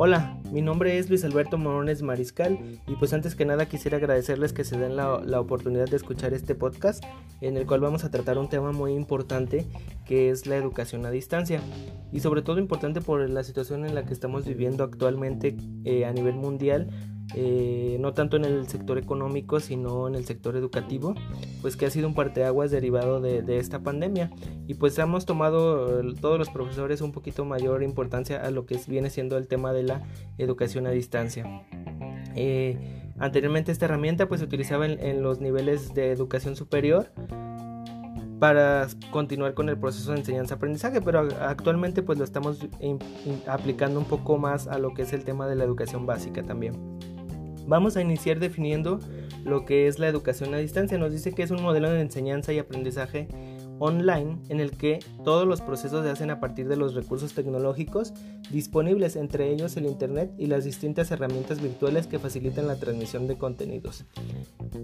[0.00, 2.56] Hola, mi nombre es Luis Alberto Morones Mariscal
[2.86, 6.32] y pues antes que nada quisiera agradecerles que se den la, la, oportunidad de escuchar
[6.34, 7.02] este podcast
[7.40, 9.66] en el cual vamos a tratar un tema muy importante
[10.06, 11.60] que es la educación a distancia
[12.12, 16.12] y sobre todo importante por la situación en la que estamos viviendo actualmente eh, a
[16.12, 16.88] nivel mundial
[17.34, 21.14] eh, no tanto en el sector económico, sino en el sector educativo,
[21.60, 24.30] pues que ha sido un parteaguas derivado de, esta pandemia.
[24.66, 29.10] Y pues hemos tomado todos los profesores un poquito mayor importancia a lo que viene
[29.10, 30.02] siendo el tema de la
[30.38, 31.44] educación a distancia.
[32.34, 32.78] Eh,
[33.18, 37.10] anteriormente esta herramienta pues se utilizaba en, en los niveles de educación superior
[38.38, 42.58] para continuar con el proceso de enseñanza-aprendizaje, pero actualmente pues lo estamos
[43.46, 46.97] aplicando un poco más a lo que es el tema de la educación básica también.
[47.68, 48.98] Vamos a iniciar definiendo
[49.44, 50.96] lo que es la educación a distancia.
[50.96, 53.28] Nos dice que es un modelo de enseñanza y aprendizaje
[53.78, 58.14] online en el que todos los procesos se hacen a partir de los recursos tecnológicos
[58.50, 63.36] disponibles, entre ellos el Internet y las distintas herramientas virtuales que facilitan la transmisión de
[63.36, 64.06] contenidos.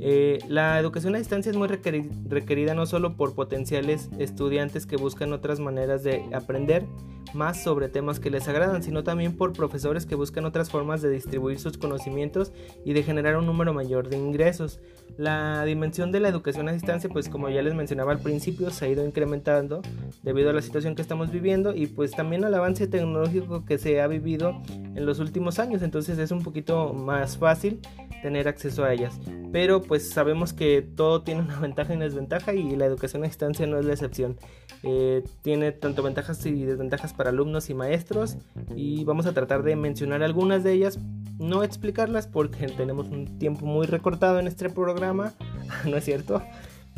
[0.00, 5.32] Eh, la educación a distancia es muy requerida no solo por potenciales estudiantes que buscan
[5.32, 6.86] otras maneras de aprender,
[7.34, 11.10] más sobre temas que les agradan, sino también por profesores que buscan otras formas de
[11.10, 12.52] distribuir sus conocimientos
[12.84, 14.80] y de generar un número mayor de ingresos.
[15.16, 18.84] La dimensión de la educación a distancia, pues como ya les mencionaba al principio, se
[18.84, 19.82] ha ido incrementando
[20.22, 24.00] debido a la situación que estamos viviendo y pues también al avance tecnológico que se
[24.00, 27.80] ha vivido en los últimos años, entonces es un poquito más fácil
[28.22, 29.18] tener acceso a ellas.
[29.52, 33.26] Pero pues sabemos que todo tiene una ventaja y una desventaja y la educación a
[33.26, 34.36] distancia no es la excepción.
[34.82, 38.36] Eh, tiene tanto ventajas y desventajas para alumnos y maestros
[38.76, 40.98] y vamos a tratar de mencionar algunas de ellas,
[41.38, 45.32] no explicarlas porque tenemos un tiempo muy recortado en este programa,
[45.84, 46.42] ¿no es cierto?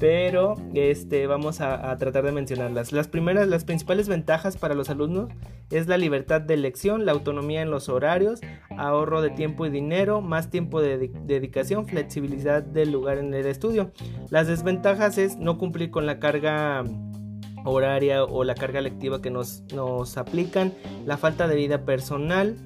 [0.01, 2.91] Pero este, vamos a, tratar de mencionarlas.
[2.91, 5.29] Las primeras, las principales ventajas para los alumnos
[5.71, 8.41] es la libertad de elección, la autonomía en los horarios,
[8.79, 13.93] ahorro de tiempo y dinero, más tiempo de, dedicación, flexibilidad del lugar en el estudio.
[14.31, 16.83] Las desventajas es no cumplir con la carga
[17.67, 20.73] horaria o la carga lectiva que nos, nos aplican,
[21.05, 22.57] la falta de vida personal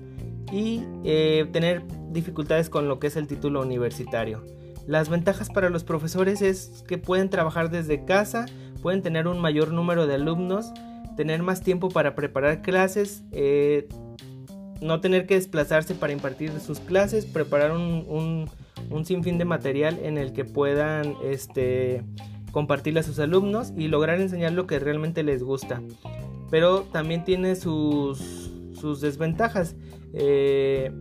[0.52, 4.44] y eh, tener dificultades con lo que es el título universitario.
[4.86, 8.46] Las ventajas para los profesores es que pueden trabajar desde casa,
[8.82, 10.72] pueden tener un mayor número de alumnos,
[11.16, 13.88] tener más tiempo para preparar clases, eh,
[14.80, 18.50] no tener que desplazarse para impartir sus clases, preparar un,
[19.04, 22.02] sinfín de material en el que puedan este,
[22.52, 25.80] compartirle a sus alumnos y lograr enseñar lo que realmente les gusta.
[26.50, 28.50] Pero también tiene sus,
[29.00, 29.76] desventajas.
[30.12, 30.92] Eh,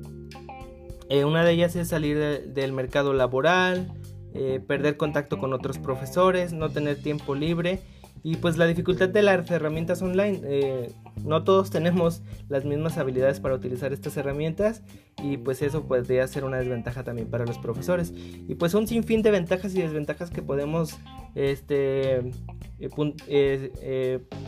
[1.09, 3.91] eh, una de ellas es salir del mercado laboral,
[4.33, 7.81] eh, perder contacto con otros profesores, no tener tiempo libre
[8.23, 10.39] y pues la dificultad de las herramientas online.
[10.43, 10.91] Eh,
[11.23, 14.81] no todos tenemos las mismas habilidades para utilizar estas herramientas
[15.21, 18.13] y pues eso podría ser una desventaja también para los profesores.
[18.15, 20.97] Y pues un sinfín de ventajas y desventajas que podemos
[21.35, 22.31] este,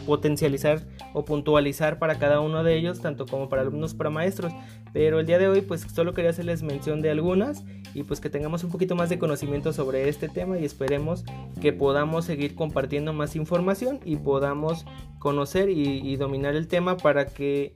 [0.05, 0.81] potencializar
[1.13, 4.53] o puntualizar para cada uno de ellos, tanto como para alumnos para maestros.
[4.93, 8.29] Pero el día de hoy pues solo quería hacerles mención de algunas y pues que
[8.29, 11.23] tengamos un poquito más de conocimiento sobre este tema y esperemos
[11.61, 14.85] que podamos seguir compartiendo más información y podamos
[15.19, 17.75] conocer y, dominar el tema para que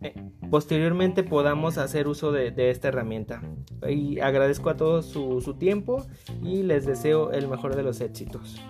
[0.00, 0.14] eh,
[0.50, 3.42] posteriormente podamos hacer uso de, esta herramienta.
[3.88, 6.06] Y agradezco a todos su tiempo
[6.42, 8.60] y les deseo el mejor de los éxitos.